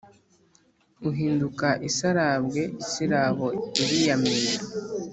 Uhinduka 1.09 1.67
isarabwe 1.89 2.61
isirabo 2.83 3.47
iriyamira 3.81 4.57